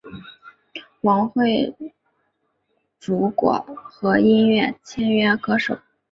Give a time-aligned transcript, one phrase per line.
[1.01, 1.75] 王汇
[2.99, 5.77] 筑果核音乐签约歌手。